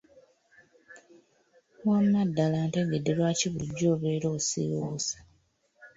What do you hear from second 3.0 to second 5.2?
lwaki bulijjo obeera osiiwuuse.